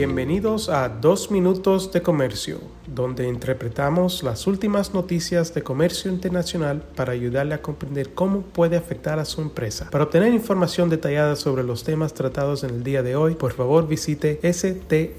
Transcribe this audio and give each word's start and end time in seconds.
Bienvenidos 0.00 0.70
a 0.70 0.88
Dos 0.88 1.30
Minutos 1.30 1.92
de 1.92 2.00
Comercio, 2.00 2.58
donde 2.86 3.28
interpretamos 3.28 4.22
las 4.22 4.46
últimas 4.46 4.94
noticias 4.94 5.52
de 5.52 5.62
comercio 5.62 6.10
internacional 6.10 6.82
para 6.96 7.12
ayudarle 7.12 7.52
a 7.52 7.60
comprender 7.60 8.14
cómo 8.14 8.40
puede 8.40 8.78
afectar 8.78 9.18
a 9.18 9.26
su 9.26 9.42
empresa. 9.42 9.90
Para 9.90 10.04
obtener 10.04 10.32
información 10.32 10.88
detallada 10.88 11.36
sobre 11.36 11.64
los 11.64 11.84
temas 11.84 12.14
tratados 12.14 12.64
en 12.64 12.70
el 12.70 12.82
día 12.82 13.02
de 13.02 13.14
hoy, 13.14 13.34
por 13.34 13.52
favor 13.52 13.86
visite 13.86 14.40
strtrade.com. 14.42 15.10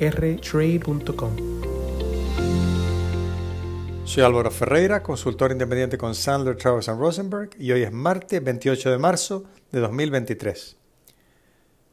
Soy 4.04 4.24
Álvaro 4.24 4.50
Ferreira, 4.50 5.04
consultor 5.04 5.52
independiente 5.52 6.00
con 6.00 6.16
Sandler, 6.16 6.56
Travis 6.56 6.88
Rosenberg, 6.88 7.52
y 7.60 7.72
hoy 7.72 7.84
es 7.84 7.92
martes 7.92 8.44
28 8.44 8.90
de 8.90 8.98
marzo 8.98 9.44
de 9.72 9.80
2023. 9.80 10.81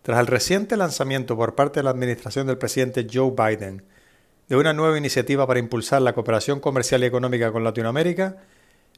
Tras 0.09 0.21
el 0.21 0.27
reciente 0.27 0.79
lanzamiento 0.79 1.37
por 1.37 1.55
parte 1.55 1.81
de 1.81 1.85
la 1.85 1.91
administración 1.91 2.47
del 2.47 2.57
presidente 2.57 3.07
Joe 3.13 3.31
Biden 3.37 3.83
de 4.49 4.57
una 4.57 4.73
nueva 4.73 4.97
iniciativa 4.97 5.47
para 5.47 5.59
impulsar 5.59 6.01
la 6.01 6.15
cooperación 6.15 6.61
comercial 6.61 7.03
y 7.03 7.07
económica 7.07 7.53
con 7.53 7.63
Latinoamérica, 7.63 8.39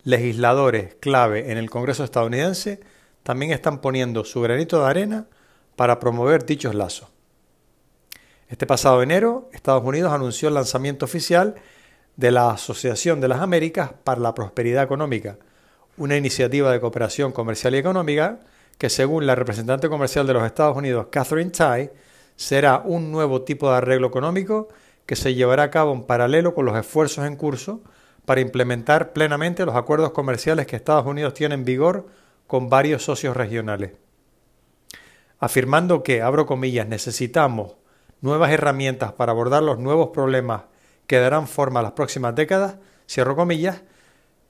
legisladores 0.05 0.95
clave 1.01 1.51
en 1.51 1.59
el 1.59 1.69
Congreso 1.69 2.05
estadounidense 2.05 2.79
también 3.25 3.51
están 3.51 3.81
poniendo 3.81 4.25
su 4.25 4.41
granito 4.41 4.81
de 4.81 4.89
arena 4.89 5.27
para 5.75 5.99
promover 5.99 6.47
dichos 6.47 6.77
lazos. 6.77 7.09
Este 8.47 8.65
pasado 8.65 9.03
enero, 9.03 9.51
Estados 9.53 9.83
Unidos 9.83 10.13
anunció 10.13 10.47
el 10.47 10.55
lanzamiento 10.55 11.07
oficial 11.07 11.57
de 12.15 12.31
la 12.31 12.53
Asociación 12.53 13.21
de 13.21 13.27
las 13.27 13.41
Américas 13.41 13.91
para 14.05 14.21
la 14.21 14.33
Prosperidad 14.33 14.85
Económica, 14.85 15.39
una 15.97 16.17
iniciativa 16.17 16.71
de 16.71 16.81
cooperación 16.81 17.33
comercial 17.33 17.75
y 17.75 17.79
económica 17.79 18.39
que 18.81 18.89
según 18.89 19.27
la 19.27 19.35
representante 19.35 19.91
comercial 19.91 20.27
de 20.27 20.33
los 20.33 20.43
Estados 20.43 20.75
Unidos, 20.75 21.09
Catherine 21.11 21.51
Tai, 21.51 21.91
será 22.35 22.81
un 22.83 23.13
nuevo 23.13 23.43
tipo 23.43 23.71
de 23.71 23.77
arreglo 23.77 24.07
económico 24.07 24.69
que 25.05 25.17
se 25.17 25.35
llevará 25.35 25.65
a 25.65 25.71
cabo 25.71 25.93
en 25.93 26.05
paralelo 26.05 26.55
con 26.55 26.65
los 26.65 26.75
esfuerzos 26.75 27.27
en 27.27 27.37
curso 27.37 27.83
para 28.25 28.41
implementar 28.41 29.13
plenamente 29.13 29.67
los 29.67 29.77
acuerdos 29.77 30.13
comerciales 30.13 30.67
que 30.67 30.77
Estados 30.77 31.05
Unidos 31.05 31.35
tiene 31.35 31.57
en 31.57 31.67
vigor 31.67 32.07
con 32.47 32.71
varios 32.71 33.05
socios 33.05 33.37
regionales. 33.37 33.93
Afirmando 35.39 36.03
que, 36.03 36.23
abro 36.23 36.47
comillas, 36.47 36.89
necesitamos 36.89 37.77
nuevas 38.23 38.51
herramientas 38.51 39.13
para 39.13 39.33
abordar 39.33 39.63
los 39.63 39.79
nuevos 39.79 40.09
problemas 40.09 40.63
que 41.07 41.19
darán 41.19 41.49
forma 41.49 41.81
a 41.81 41.83
las 41.83 41.93
próximas 41.93 42.35
décadas, 42.35 42.77
cierro 43.07 43.37
comillas, 43.37 43.83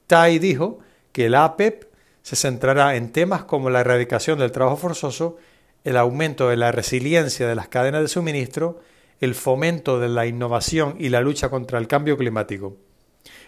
Tai 0.06 0.39
dijo 0.39 0.78
que 1.11 1.28
la 1.28 1.44
APEP 1.44 1.89
se 2.22 2.36
centrará 2.36 2.96
en 2.96 3.12
temas 3.12 3.44
como 3.44 3.70
la 3.70 3.80
erradicación 3.80 4.38
del 4.38 4.52
trabajo 4.52 4.76
forzoso, 4.76 5.36
el 5.84 5.96
aumento 5.96 6.48
de 6.48 6.56
la 6.56 6.72
resiliencia 6.72 7.48
de 7.48 7.54
las 7.54 7.68
cadenas 7.68 8.02
de 8.02 8.08
suministro, 8.08 8.80
el 9.20 9.34
fomento 9.34 10.00
de 10.00 10.08
la 10.08 10.26
innovación 10.26 10.96
y 10.98 11.08
la 11.08 11.20
lucha 11.20 11.48
contra 11.48 11.78
el 11.78 11.88
cambio 11.88 12.16
climático. 12.16 12.76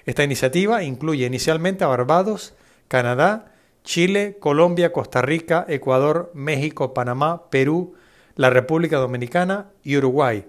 Esta 0.04 0.24
iniciativa 0.24 0.82
incluye 0.82 1.26
inicialmente 1.26 1.84
a 1.84 1.88
Barbados, 1.88 2.54
Canadá, 2.88 3.52
Chile, 3.84 4.36
Colombia, 4.38 4.92
Costa 4.92 5.22
Rica, 5.22 5.64
Ecuador, 5.68 6.30
México, 6.34 6.94
Panamá, 6.94 7.50
Perú, 7.50 7.94
la 8.36 8.50
República 8.50 8.98
Dominicana 8.98 9.70
y 9.82 9.96
Uruguay, 9.96 10.46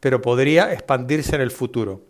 pero 0.00 0.20
podría 0.20 0.72
expandirse 0.72 1.36
en 1.36 1.42
el 1.42 1.50
futuro. 1.50 2.02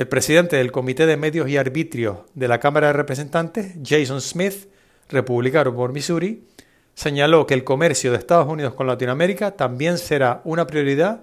El 0.00 0.08
presidente 0.08 0.56
del 0.56 0.72
Comité 0.72 1.04
de 1.04 1.18
Medios 1.18 1.46
y 1.50 1.58
Arbitrios 1.58 2.20
de 2.32 2.48
la 2.48 2.58
Cámara 2.58 2.86
de 2.86 2.94
Representantes, 2.94 3.74
Jason 3.84 4.22
Smith, 4.22 4.70
republicano 5.10 5.76
por 5.76 5.92
Missouri, 5.92 6.42
señaló 6.94 7.46
que 7.46 7.52
el 7.52 7.64
comercio 7.64 8.10
de 8.10 8.16
Estados 8.16 8.48
Unidos 8.48 8.72
con 8.72 8.86
Latinoamérica 8.86 9.50
también 9.58 9.98
será 9.98 10.40
una 10.44 10.66
prioridad 10.66 11.20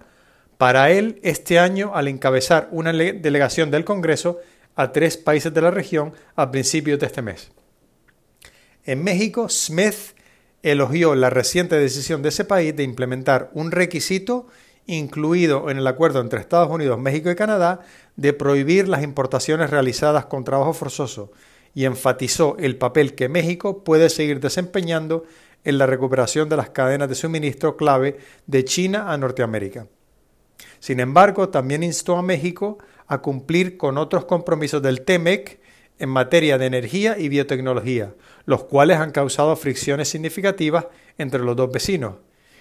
para 0.59 0.91
él 0.91 1.19
este 1.23 1.57
año 1.57 1.93
al 1.95 2.07
encabezar 2.07 2.69
una 2.69 2.93
delegación 2.93 3.71
del 3.71 3.83
Congreso 3.83 4.37
a 4.75 4.91
tres 4.91 5.17
países 5.17 5.51
de 5.51 5.61
la 5.61 5.71
región 5.71 6.13
a 6.35 6.51
principios 6.51 6.99
de 6.99 7.07
este 7.07 7.23
mes. 7.23 7.49
En 8.85 9.03
México, 9.03 9.49
Smith 9.49 10.15
elogió 10.61 11.15
la 11.15 11.31
reciente 11.31 11.77
decisión 11.77 12.21
de 12.21 12.29
ese 12.29 12.45
país 12.45 12.75
de 12.75 12.83
implementar 12.83 13.49
un 13.53 13.71
requisito 13.71 14.45
incluido 14.87 15.69
en 15.69 15.77
el 15.77 15.85
acuerdo 15.85 16.21
entre 16.21 16.39
Estados 16.39 16.71
Unidos, 16.71 16.99
México 16.99 17.29
y 17.29 17.35
Canadá 17.35 17.81
de 18.15 18.33
prohibir 18.33 18.87
las 18.87 19.03
importaciones 19.03 19.69
realizadas 19.69 20.25
con 20.25 20.43
trabajo 20.43 20.73
forzoso 20.73 21.31
y 21.75 21.85
enfatizó 21.85 22.55
el 22.57 22.77
papel 22.77 23.13
que 23.13 23.29
México 23.29 23.83
puede 23.83 24.09
seguir 24.09 24.39
desempeñando 24.39 25.25
en 25.63 25.77
la 25.77 25.85
recuperación 25.85 26.49
de 26.49 26.57
las 26.57 26.69
cadenas 26.69 27.09
de 27.09 27.15
suministro 27.15 27.75
clave 27.77 28.17
de 28.47 28.63
China 28.63 29.11
a 29.11 29.17
Norteamérica. 29.17 29.87
Sin 30.79 30.99
embargo, 30.99 31.49
también 31.49 31.83
instó 31.83 32.17
a 32.17 32.23
México 32.23 32.77
a 33.07 33.21
cumplir 33.21 33.77
con 33.77 33.97
otros 33.97 34.25
compromisos 34.25 34.81
del 34.81 35.01
TEMEC 35.01 35.59
en 35.99 36.09
materia 36.09 36.57
de 36.57 36.65
energía 36.67 37.17
y 37.17 37.29
biotecnología, 37.29 38.13
los 38.45 38.63
cuales 38.63 38.97
han 38.97 39.11
causado 39.11 39.55
fricciones 39.55 40.09
significativas 40.09 40.87
entre 41.17 41.41
los 41.41 41.55
dos 41.55 41.71
vecinos, 41.71 42.15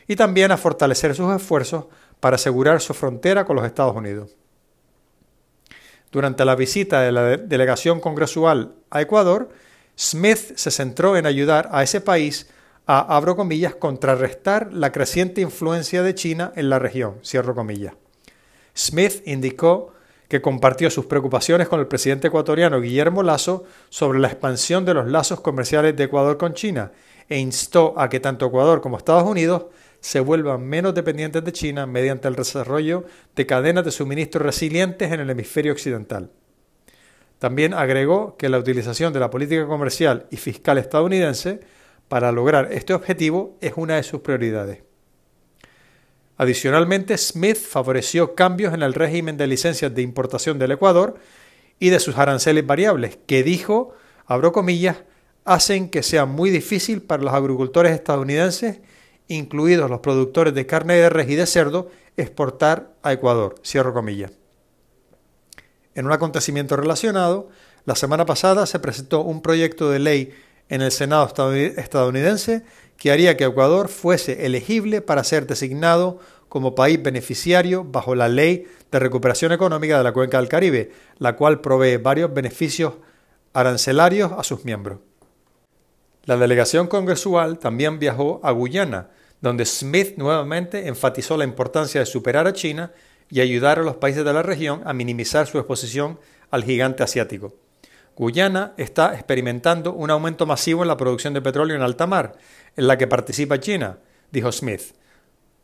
y 0.08 0.16
también 0.16 0.52
a 0.52 0.56
fortalecer 0.56 1.14
sus 1.14 1.34
esfuerzos 1.34 1.86
para 2.20 2.36
asegurar 2.36 2.80
su 2.80 2.94
frontera 2.94 3.44
con 3.44 3.56
los 3.56 3.66
Estados 3.66 3.96
Unidos. 3.96 4.36
Durante 6.12 6.44
la 6.44 6.54
visita 6.54 7.00
de 7.00 7.12
la 7.12 7.36
delegación 7.36 8.00
congresual 8.00 8.74
a 8.90 9.02
Ecuador, 9.02 9.50
Smith 9.98 10.56
se 10.56 10.70
centró 10.70 11.16
en 11.16 11.26
ayudar 11.26 11.68
a 11.72 11.82
ese 11.82 12.00
país 12.00 12.48
a, 12.86 13.16
abro 13.16 13.36
comillas, 13.36 13.74
contrarrestar 13.74 14.72
la 14.72 14.92
creciente 14.92 15.40
influencia 15.40 16.02
de 16.02 16.14
China 16.14 16.52
en 16.54 16.70
la 16.70 16.78
región, 16.78 17.16
cierro 17.24 17.54
comillas. 17.54 17.94
Smith 18.74 19.22
indicó 19.26 19.92
que 20.28 20.42
compartió 20.42 20.90
sus 20.90 21.06
preocupaciones 21.06 21.68
con 21.68 21.80
el 21.80 21.86
presidente 21.86 22.28
ecuatoriano 22.28 22.80
Guillermo 22.80 23.22
Lazo 23.22 23.64
sobre 23.88 24.18
la 24.18 24.28
expansión 24.28 24.84
de 24.84 24.94
los 24.94 25.06
lazos 25.06 25.40
comerciales 25.40 25.96
de 25.96 26.04
Ecuador 26.04 26.36
con 26.36 26.54
China 26.54 26.92
e 27.28 27.38
instó 27.38 27.94
a 27.96 28.08
que 28.08 28.20
tanto 28.20 28.46
Ecuador 28.46 28.80
como 28.80 28.96
Estados 28.96 29.28
Unidos 29.28 29.66
se 30.06 30.20
vuelvan 30.20 30.64
menos 30.64 30.94
dependientes 30.94 31.42
de 31.42 31.52
China 31.52 31.84
mediante 31.84 32.28
el 32.28 32.36
desarrollo 32.36 33.06
de 33.34 33.44
cadenas 33.44 33.84
de 33.84 33.90
suministro 33.90 34.40
resilientes 34.40 35.10
en 35.10 35.18
el 35.18 35.28
hemisferio 35.28 35.72
occidental. 35.72 36.30
También 37.40 37.74
agregó 37.74 38.36
que 38.36 38.48
la 38.48 38.60
utilización 38.60 39.12
de 39.12 39.18
la 39.18 39.30
política 39.30 39.66
comercial 39.66 40.28
y 40.30 40.36
fiscal 40.36 40.78
estadounidense 40.78 41.58
para 42.06 42.30
lograr 42.30 42.68
este 42.70 42.94
objetivo 42.94 43.56
es 43.60 43.72
una 43.74 43.96
de 43.96 44.04
sus 44.04 44.20
prioridades. 44.20 44.84
Adicionalmente, 46.36 47.18
Smith 47.18 47.56
favoreció 47.56 48.36
cambios 48.36 48.74
en 48.74 48.82
el 48.82 48.94
régimen 48.94 49.36
de 49.36 49.48
licencias 49.48 49.92
de 49.92 50.02
importación 50.02 50.56
del 50.60 50.70
Ecuador 50.70 51.16
y 51.80 51.88
de 51.88 51.98
sus 51.98 52.16
aranceles 52.16 52.64
variables, 52.64 53.18
que 53.26 53.42
dijo, 53.42 53.92
abro 54.24 54.52
comillas, 54.52 54.98
hacen 55.44 55.90
que 55.90 56.04
sea 56.04 56.26
muy 56.26 56.50
difícil 56.50 57.02
para 57.02 57.24
los 57.24 57.34
agricultores 57.34 57.90
estadounidenses 57.90 58.78
incluidos 59.28 59.90
los 59.90 60.00
productores 60.00 60.54
de 60.54 60.66
carne 60.66 60.94
de 60.94 61.08
res 61.08 61.28
y 61.28 61.34
de 61.34 61.46
cerdo, 61.46 61.90
exportar 62.16 62.94
a 63.02 63.12
Ecuador. 63.12 63.56
Cierro 63.64 63.92
comillas. 63.92 64.32
En 65.94 66.06
un 66.06 66.12
acontecimiento 66.12 66.76
relacionado, 66.76 67.48
la 67.84 67.94
semana 67.94 68.26
pasada 68.26 68.66
se 68.66 68.78
presentó 68.78 69.20
un 69.20 69.42
proyecto 69.42 69.90
de 69.90 69.98
ley 69.98 70.34
en 70.68 70.82
el 70.82 70.90
Senado 70.90 71.26
estadounidense 71.54 72.64
que 72.96 73.12
haría 73.12 73.36
que 73.36 73.44
Ecuador 73.44 73.88
fuese 73.88 74.46
elegible 74.46 75.00
para 75.00 75.24
ser 75.24 75.46
designado 75.46 76.18
como 76.48 76.74
país 76.74 77.02
beneficiario 77.02 77.84
bajo 77.84 78.14
la 78.14 78.28
Ley 78.28 78.66
de 78.90 78.98
Recuperación 78.98 79.52
Económica 79.52 79.98
de 79.98 80.04
la 80.04 80.12
Cuenca 80.12 80.38
del 80.38 80.48
Caribe, 80.48 80.90
la 81.18 81.36
cual 81.36 81.60
provee 81.60 81.96
varios 81.96 82.32
beneficios 82.32 82.94
arancelarios 83.52 84.32
a 84.32 84.42
sus 84.42 84.64
miembros. 84.64 84.98
La 86.26 86.36
delegación 86.36 86.88
congresual 86.88 87.60
también 87.60 88.00
viajó 88.00 88.40
a 88.42 88.50
Guyana, 88.50 89.10
donde 89.40 89.64
Smith 89.64 90.14
nuevamente 90.16 90.88
enfatizó 90.88 91.36
la 91.36 91.44
importancia 91.44 92.00
de 92.00 92.06
superar 92.06 92.48
a 92.48 92.52
China 92.52 92.90
y 93.30 93.40
ayudar 93.40 93.78
a 93.78 93.84
los 93.84 93.94
países 93.98 94.24
de 94.24 94.32
la 94.32 94.42
región 94.42 94.82
a 94.86 94.92
minimizar 94.92 95.46
su 95.46 95.58
exposición 95.58 96.18
al 96.50 96.64
gigante 96.64 97.04
asiático. 97.04 97.54
Guyana 98.16 98.72
está 98.76 99.14
experimentando 99.14 99.92
un 99.92 100.10
aumento 100.10 100.46
masivo 100.46 100.82
en 100.82 100.88
la 100.88 100.96
producción 100.96 101.32
de 101.32 101.42
petróleo 101.42 101.76
en 101.76 101.82
alta 101.82 102.08
mar, 102.08 102.32
en 102.74 102.88
la 102.88 102.98
que 102.98 103.06
participa 103.06 103.60
China, 103.60 103.98
dijo 104.32 104.50
Smith, 104.50 104.96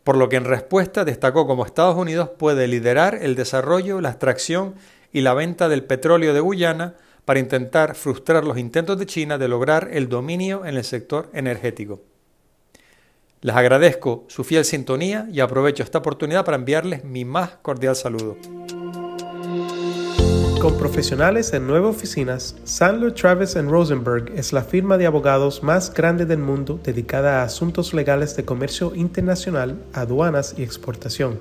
por 0.05 0.17
lo 0.17 0.29
que 0.29 0.37
en 0.37 0.44
respuesta 0.44 1.05
destacó 1.05 1.44
cómo 1.49 1.67
Estados 1.67 1.97
Unidos 1.97 2.31
puede 2.38 2.69
liderar 2.69 3.19
el 3.20 3.35
desarrollo, 3.35 4.00
la 4.00 4.11
extracción 4.11 4.76
y 5.12 5.23
la 5.23 5.35
venta 5.35 5.69
del 5.69 5.82
petróleo 5.82 6.32
de 6.32 6.41
Guyana 6.41 6.94
para 7.25 7.41
intentar 7.41 7.95
frustrar 7.95 8.45
los 8.45 8.59
intentos 8.59 8.99
de 8.99 9.07
China 9.07 9.39
de 9.39 9.49
lograr 9.49 9.89
el 9.93 10.09
dominio 10.09 10.65
en 10.65 10.77
el 10.77 10.85
sector 10.85 11.31
energético. 11.33 12.01
Les 13.41 13.57
agradezco 13.57 14.25
su 14.29 14.45
fiel 14.45 14.65
sintonía 14.65 15.29
y 15.33 15.41
aprovecho 15.41 15.83
esta 15.83 15.99
oportunidad 15.99 16.45
para 16.45 16.57
enviarles 16.57 17.05
mi 17.05 17.25
más 17.25 17.51
cordial 17.63 17.97
saludo. 17.97 18.37
Con 20.61 20.79
profesionales 20.79 21.53
en 21.55 21.67
nueve 21.67 21.89
oficinas, 21.89 22.55
Sandler 22.63 23.13
Travis 23.13 23.57
Rosenberg 23.57 24.31
es 24.37 24.53
la 24.53 24.63
firma 24.63 24.97
de 24.97 25.07
abogados 25.07 25.65
más 25.65 25.93
grande 25.93 26.25
del 26.25 26.39
mundo 26.39 26.79
dedicada 26.85 27.41
a 27.41 27.43
asuntos 27.43 27.93
legales 27.93 28.37
de 28.37 28.45
comercio 28.45 28.95
internacional, 28.95 29.83
aduanas 29.93 30.55
y 30.57 30.63
exportación. 30.63 31.41